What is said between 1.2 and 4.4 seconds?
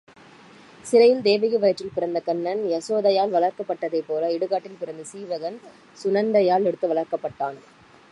தேவகி வயிற்றில் பிறந்த கண்ணன் யசோதையால் வளர்க்கப்பட்டதைப் போல